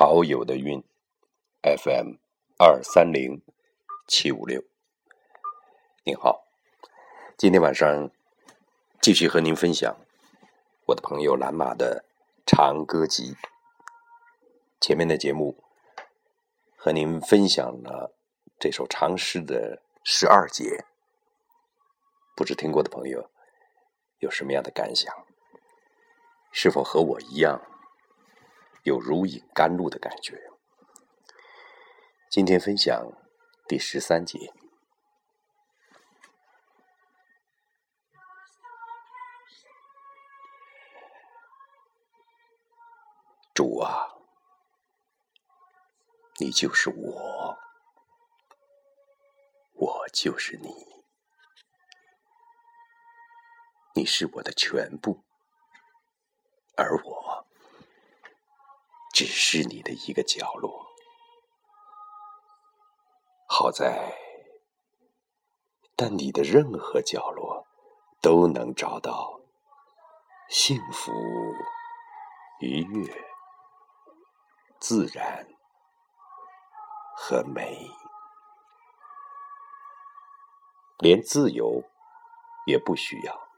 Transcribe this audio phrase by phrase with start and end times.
[0.00, 0.80] 好友的韵
[1.60, 2.18] ，FM
[2.56, 3.42] 二三零
[4.06, 4.62] 七五六。
[6.04, 6.44] 您好，
[7.36, 8.08] 今天晚上
[9.02, 9.96] 继续和您分享
[10.86, 12.04] 我的朋友蓝马的
[12.46, 13.32] 《长歌集》。
[14.80, 15.64] 前面的节目
[16.76, 18.14] 和您分享了
[18.60, 20.84] 这首长诗的十二节，
[22.36, 23.32] 不知听过的朋友
[24.20, 25.12] 有什么样的感想？
[26.52, 27.60] 是否和我一样？
[28.88, 30.50] 有如饮甘露的感觉。
[32.30, 33.12] 今天分享
[33.68, 34.50] 第十三节。
[43.52, 44.08] 主啊，
[46.40, 47.58] 你就是我，
[49.74, 50.72] 我就是你，
[53.94, 55.22] 你是我的全部，
[56.74, 57.17] 而我。
[59.18, 60.86] 只是你的一个角落，
[63.48, 64.16] 好在，
[65.96, 67.66] 但你的任何角落
[68.22, 69.40] 都能找到
[70.48, 71.10] 幸福、
[72.60, 73.12] 愉悦、
[74.78, 75.48] 自然
[77.16, 77.90] 和美，
[81.00, 81.82] 连自由
[82.68, 83.48] 也不需要。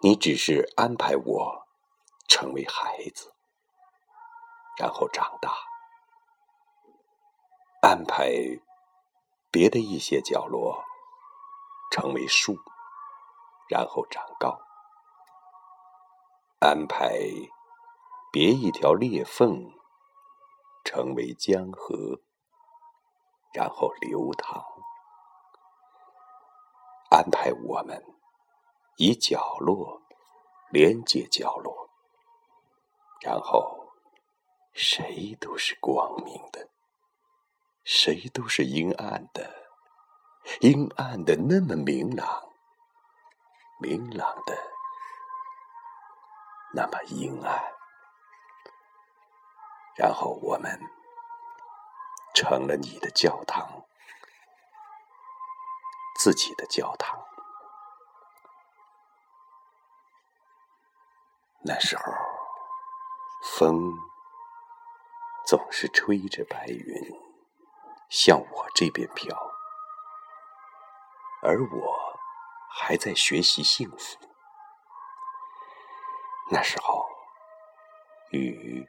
[0.00, 1.66] 你只是安排我
[2.28, 3.32] 成为孩子。
[4.78, 5.50] 然后长大，
[7.80, 8.30] 安排
[9.50, 10.84] 别的一些角落
[11.90, 12.54] 成为树，
[13.70, 14.58] 然后长高；
[16.60, 17.18] 安排
[18.30, 19.72] 别一条裂缝
[20.84, 22.20] 成为江河，
[23.54, 24.62] 然后流淌；
[27.10, 28.04] 安排我们
[28.98, 30.02] 以角落
[30.70, 31.88] 连接角落，
[33.22, 33.75] 然后。
[34.76, 36.68] 谁都是光明的，
[37.82, 39.70] 谁都是阴暗的，
[40.60, 42.52] 阴暗的那么明朗，
[43.80, 44.54] 明朗的
[46.74, 47.72] 那么阴暗。
[49.96, 50.78] 然后我们
[52.34, 53.86] 成了你的教堂，
[56.18, 57.18] 自己的教堂。
[61.62, 62.02] 那时候，
[63.42, 63.90] 风。
[65.46, 67.20] 总是吹着白云
[68.10, 69.32] 向我这边飘，
[71.40, 72.18] 而我
[72.68, 74.18] 还在学习幸福。
[76.50, 77.08] 那时候，
[78.30, 78.88] 雨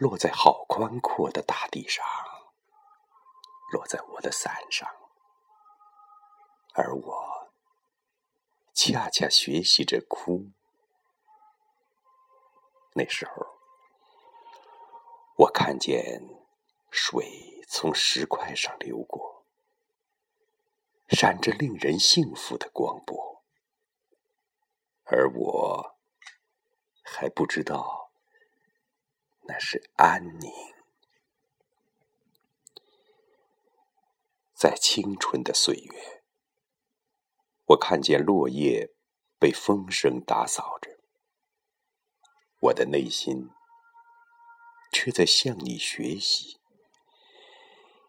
[0.00, 2.02] 落在好宽阔的大地上，
[3.70, 4.88] 落在我的伞上，
[6.72, 7.52] 而我
[8.72, 10.50] 恰恰学习着哭。
[12.94, 13.51] 那时候。
[15.42, 16.22] 我看见
[16.90, 19.44] 水从石块上流过，
[21.08, 23.42] 闪着令人幸福的光波，
[25.04, 25.98] 而我
[27.02, 28.12] 还不知道
[29.48, 30.52] 那是安宁。
[34.54, 36.22] 在青春的岁月，
[37.64, 38.94] 我看见落叶
[39.40, 41.00] 被风声打扫着，
[42.60, 43.50] 我的内心。
[45.04, 46.58] 却在向你学习，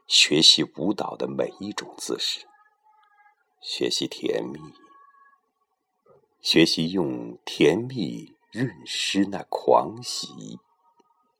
[0.05, 2.45] 学习舞蹈的每一种姿势，
[3.59, 4.59] 学习甜蜜，
[6.39, 10.59] 学习用甜蜜润湿那狂喜，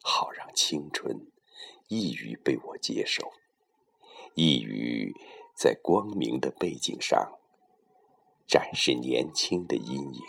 [0.02, 1.32] 好让青春
[1.88, 3.32] 易于被我接受，
[4.34, 5.14] 易于
[5.56, 7.38] 在光明的背景上
[8.48, 10.22] 展示年轻的阴影，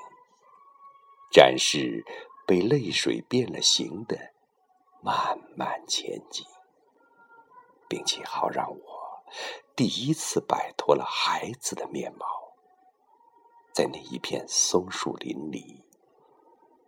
[1.33, 2.05] 展示
[2.47, 4.34] 被泪水变了形的。
[5.05, 6.47] 慢慢前进，
[7.87, 9.23] 并且好让我
[9.77, 12.27] 第一次摆脱了孩子的面貌，
[13.75, 15.85] 在那一片松树林里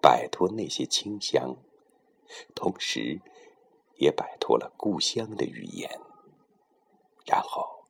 [0.00, 1.56] 摆脱那些清香，
[2.54, 3.21] 同时
[3.97, 6.01] 也摆脱了故乡的语言，
[7.27, 7.84] 然后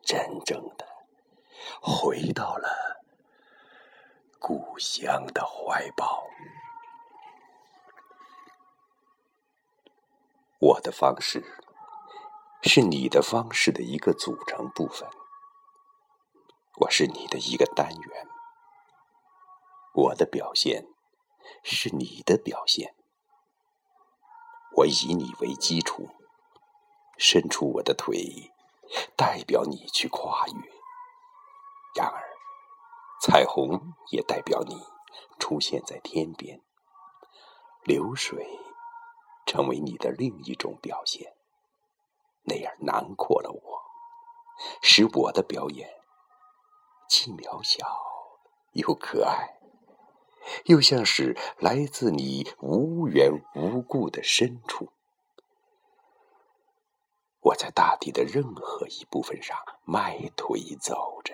[0.00, 0.86] 真正的
[1.82, 3.02] 回到了
[4.38, 6.27] 故乡的怀抱。
[10.60, 11.44] 我的方式
[12.62, 15.08] 是你的方式的一个组成部分，
[16.80, 18.28] 我是你的一个单元，
[19.94, 20.88] 我的表现
[21.62, 22.92] 是你的表现，
[24.78, 26.08] 我以你为基础，
[27.16, 28.52] 伸出我的腿，
[29.16, 30.72] 代表你去跨越。
[31.94, 32.20] 然而，
[33.22, 34.82] 彩虹也代表你
[35.38, 36.60] 出现在天边，
[37.84, 38.58] 流水。
[39.48, 41.34] 成为你的另一种表现，
[42.42, 43.82] 那样囊括了我，
[44.82, 45.88] 使我的表演
[47.08, 47.88] 既渺小
[48.72, 49.58] 又可爱，
[50.66, 54.92] 又像是来自你无缘无故的深处。
[57.40, 61.32] 我在大地的任何一部分上迈腿走着，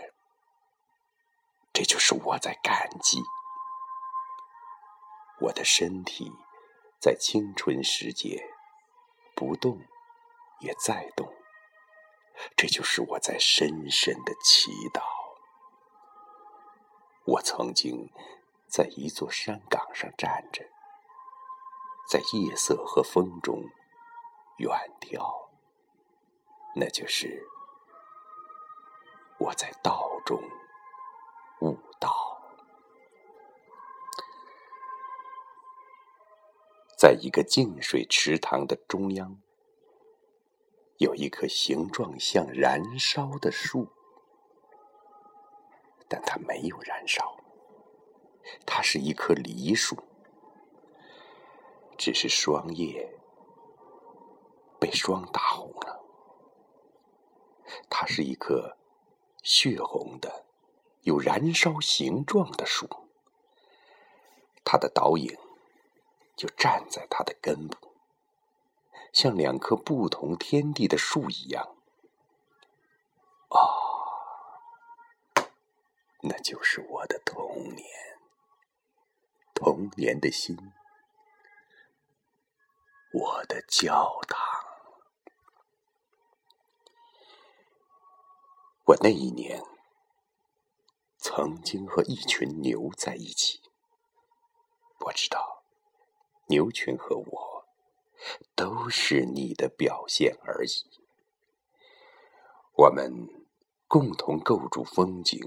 [1.72, 3.19] 这就是我在感激。
[5.40, 6.32] 我的身体
[7.05, 8.49] 在青春时节
[9.37, 9.79] 不动
[10.61, 11.31] 也在动，
[12.56, 15.03] 这就是我在深深的祈祷。
[17.27, 18.11] 我曾经
[18.67, 20.65] 在一座山岗上站着，
[22.09, 23.62] 在夜色和风中
[24.56, 25.51] 远眺。
[26.75, 27.47] 那就是
[29.39, 30.43] 我在道中
[37.05, 39.39] 在一个净水池塘的中央，
[40.97, 43.89] 有一棵形状像燃烧的树，
[46.09, 47.37] 但它没有燃烧，
[48.65, 49.99] 它是一棵梨树，
[51.99, 53.15] 只是霜叶
[54.81, 56.01] 被霜打红了。
[57.91, 58.79] 它是一棵
[59.43, 60.47] 血红的、
[61.03, 62.89] 有燃烧形状的树，
[64.65, 65.37] 它的倒影
[66.36, 67.94] 就站在它的根部，
[69.12, 71.76] 像两棵不同天地的树一样。
[73.48, 73.58] 啊，
[76.22, 77.86] 那就是我的童年，
[79.54, 80.72] 童年的心，
[83.12, 84.40] 我的教堂。
[88.86, 89.62] 我那一年
[91.16, 93.62] 曾经和一群牛在一起，
[95.06, 95.54] 我知道
[96.46, 97.69] 牛群和我
[98.55, 101.00] 都是你的表现而已。
[102.76, 103.46] 我们
[103.87, 105.41] 共同构筑风景，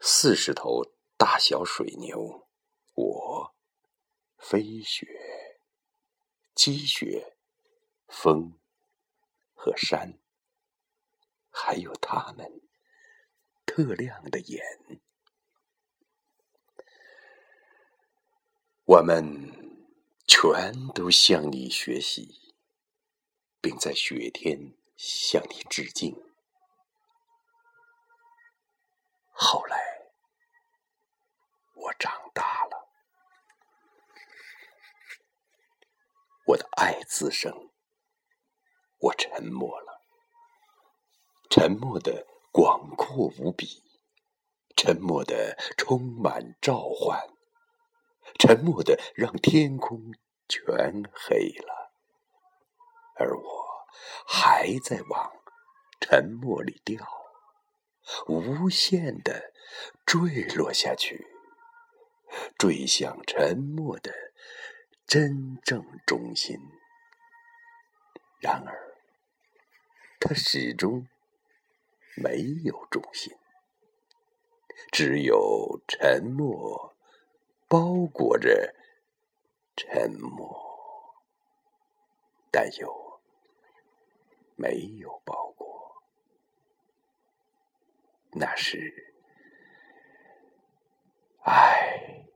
[0.00, 0.82] 四十头
[1.16, 2.48] 大小水牛，
[2.94, 3.54] 我
[4.38, 5.06] 飞雪、
[6.54, 7.36] 积雪、
[8.08, 8.58] 风
[9.54, 10.18] 和山。
[11.50, 12.62] 还有他们
[13.64, 14.62] 特亮的眼，
[18.88, 19.52] 我们
[20.28, 22.54] 全都向你学习，
[23.60, 26.14] 并在雪天向你致敬。
[29.32, 29.76] 后来，
[31.74, 32.88] 我长大了，
[36.46, 37.72] 我的爱滋生，
[38.98, 40.00] 我沉默了。
[41.50, 43.82] 沉默的广阔无比，
[44.76, 47.35] 沉默的充满召唤，
[48.38, 50.14] 沉默的让天空
[50.48, 51.92] 全黑了，
[53.16, 53.86] 而我
[54.26, 55.32] 还在往
[56.00, 57.06] 沉默里掉，
[58.26, 59.52] 无限的
[60.04, 61.26] 坠落下去，
[62.58, 64.12] 坠向沉默的
[65.06, 66.58] 真正中心。
[68.40, 68.96] 然而，
[70.20, 71.08] 它始终。
[72.18, 73.36] 没有中心，
[74.90, 76.95] 只有沉默
[77.68, 78.74] 包裹着
[79.74, 81.16] 沉默，
[82.50, 83.20] 但又
[84.54, 86.02] 没有包裹。
[88.30, 89.12] 那是
[91.42, 92.26] 爱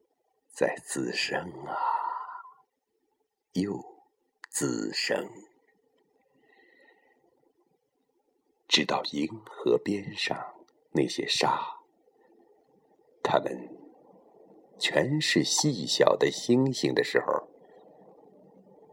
[0.48, 1.76] 在滋生啊，
[3.52, 4.02] 又
[4.48, 5.30] 滋生。
[8.66, 11.80] 直到银河边上那些沙，
[13.22, 13.79] 它们
[14.80, 17.48] 全是细小的星星的时候，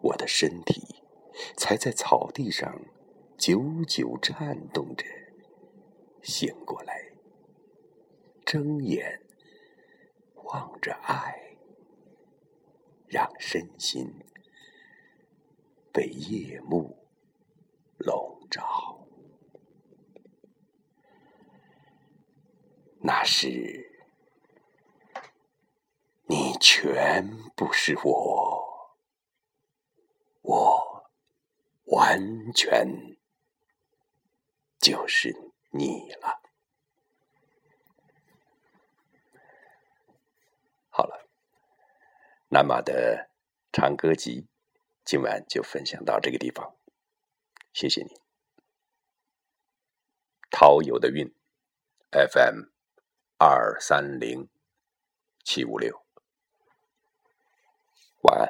[0.01, 1.01] 我的身体
[1.55, 2.81] 才在草地上
[3.37, 5.05] 久久颤动着，
[6.21, 7.13] 醒过来，
[8.45, 9.21] 睁眼
[10.43, 11.55] 望着爱，
[13.07, 14.13] 让身心
[15.93, 16.97] 被夜幕
[17.97, 19.07] 笼罩。
[22.99, 23.86] 那是，
[26.29, 28.97] 你全部是我，
[30.41, 31.09] 我
[31.85, 33.17] 完全
[34.79, 35.33] 就是
[35.71, 36.41] 你了。
[40.89, 41.29] 好了，
[42.49, 43.29] 南马的
[43.71, 44.47] 长歌集
[45.05, 46.75] 今晚就分享到这个地方，
[47.71, 48.19] 谢谢你。
[50.49, 51.33] 陶友的韵
[52.11, 52.69] ，FM。
[53.39, 54.49] 二三零
[55.43, 56.06] 七五六。
[58.21, 58.47] why?